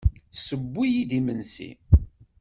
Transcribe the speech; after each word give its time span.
Tesseww-iyi-d 0.31 1.11
imensi. 1.19 1.71